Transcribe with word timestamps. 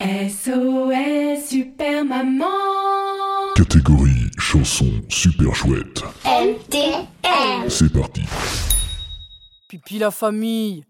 SOS 0.00 1.48
Super 1.48 2.04
Maman 2.04 2.44
Catégorie 3.54 4.28
chanson 4.38 4.86
super 5.08 5.54
chouette. 5.54 6.02
MTM. 6.24 7.68
C'est 7.68 7.92
parti. 7.92 8.22
Pipi 9.68 9.98
la 9.98 10.10
famille. 10.10 10.84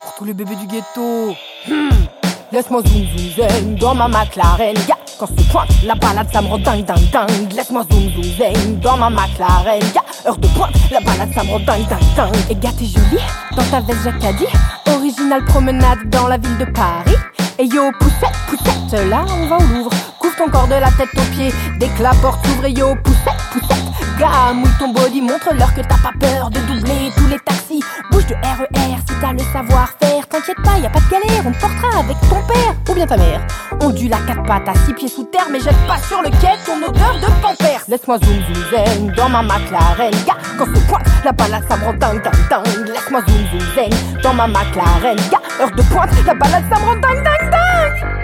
Pour 0.00 0.14
tous 0.16 0.24
les 0.24 0.34
bébés 0.34 0.56
du 0.56 0.66
ghetto. 0.66 1.36
Hmm. 1.68 1.88
Laisse-moi 2.50 2.82
zoom 2.82 3.06
zoom 3.16 3.30
zen 3.36 3.74
dans 3.76 3.94
ma 3.94 4.08
McLaren. 4.08 4.74
Ya, 4.88 4.96
quand 5.18 5.28
se 5.28 5.50
pointe 5.52 5.68
la 5.84 5.94
balade, 5.94 6.28
ça 6.32 6.42
me 6.42 6.48
rend 6.48 6.58
dingue 6.58 6.84
dingue 6.84 7.10
dingue. 7.12 7.52
Laisse-moi 7.52 7.86
zoom 7.90 8.10
zoom 8.10 8.24
zen 8.24 8.80
dans 8.80 8.96
ma 8.96 9.08
McLaren. 9.08 9.80
Ya, 9.94 10.02
heure 10.26 10.36
de 10.36 10.48
pointe, 10.48 10.74
la 10.90 11.00
balade, 11.00 11.32
ça 11.32 11.44
me 11.44 11.50
rend 11.50 11.60
dingue 11.60 11.86
dingue 11.88 12.14
dingue. 12.16 12.50
Et 12.50 12.56
gars, 12.56 12.72
t'es 12.76 12.86
jolie 12.86 13.22
dans 13.56 13.64
ta 13.70 13.80
veste 13.80 14.02
jacadie. 14.02 14.46
Original 14.88 15.44
promenade 15.44 16.10
dans 16.10 16.26
la 16.26 16.38
ville 16.38 16.58
de 16.58 16.64
Paris. 16.66 17.14
Et 17.56 17.66
yo, 17.66 17.92
poussette, 18.00 18.34
poussette, 18.48 19.08
là 19.08 19.24
on 19.28 19.46
va 19.46 19.56
au 19.58 19.74
Louvre. 19.74 19.90
Couvre 20.18 20.36
ton 20.36 20.50
corps 20.50 20.66
de 20.66 20.74
la 20.74 20.90
tête 20.90 21.08
aux 21.16 21.34
pieds. 21.34 21.54
Dès 21.78 21.86
que 21.88 22.02
la 22.02 22.10
porte 22.20 22.44
s'ouvre, 22.46 22.66
yo, 22.66 22.96
poussette, 23.04 23.40
poussette. 23.52 23.84
Gars, 24.18 24.52
mouille 24.54 24.70
ton 24.78 24.88
body, 24.88 25.20
montre-leur 25.20 25.72
que 25.74 25.80
t'as 25.80 25.98
pas 25.98 26.12
peur 26.18 26.50
de 26.50 26.58
doubler 26.60 27.12
tous 27.16 27.28
les 27.28 27.38
taxis. 27.38 27.82
Bouge 28.10 28.26
de 28.26 28.34
RER 28.34 28.96
si 29.08 29.14
t'as 29.20 29.32
le 29.32 29.38
savoir-faire. 29.52 30.26
T'inquiète 30.28 30.56
pas, 30.64 30.78
y 30.78 30.86
a 30.86 30.90
pas 30.90 31.00
de 31.00 31.10
galère, 31.10 31.44
on 31.46 31.52
te 31.52 31.60
portera 31.60 32.00
avec 32.00 32.16
ton 32.28 32.42
père 32.46 32.74
ou 32.88 32.94
bien 32.94 33.06
ta 33.06 33.16
mère. 33.16 33.40
On 33.80 33.90
dû 33.90 34.08
la 34.08 34.18
quatre 34.18 34.42
pattes 34.44 34.68
à 34.68 34.74
six 34.86 34.94
pieds 34.94 35.08
sous 35.08 35.24
terre, 35.24 35.46
mais 35.50 35.60
jette 35.60 35.78
pas 35.86 35.98
sur 36.08 36.22
le 36.22 36.30
quai 36.30 36.58
ton 36.66 36.76
odeur 36.78 37.14
de 37.20 37.26
pampers. 37.42 37.82
Laisse-moi 37.88 38.18
zoom 38.18 38.38
zoom 38.46 38.64
zen 38.70 39.12
dans 39.16 39.28
ma 39.28 39.42
McLaren. 39.42 40.10
Gars, 40.26 40.38
quand 40.58 40.66
se 40.66 40.80
pointe, 40.88 41.06
la 41.24 41.32
balade 41.32 41.64
ça 41.68 41.76
me 41.76 41.84
rend 41.84 41.94
dingue 41.94 42.22
dingue 42.22 42.48
dingue. 42.50 42.88
Laisse-moi 42.88 43.20
zoom 43.28 43.46
zoom 43.50 43.74
zen 43.74 44.22
dans 44.22 44.34
ma 44.34 44.46
McLaren. 44.46 45.16
Gars, 45.30 45.42
heure 45.60 45.70
de 45.70 45.82
pointe, 45.82 46.10
la 46.26 46.34
balade 46.34 46.64
ça 46.72 46.80
me 46.80 46.86
rend 46.86 46.96
dingue 46.96 47.24
dingue. 47.24 47.43
Thank 48.00 48.18
you. 48.18 48.23